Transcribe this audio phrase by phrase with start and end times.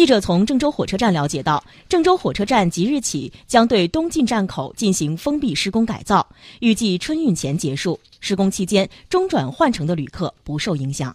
[0.00, 6.26] 记者从郑州火车站了解到郑州火车站即日起将对东进站口进行封闭施工改造
[6.60, 11.14] 预计春运前结束施工期间中转换乘的旅客不受影响。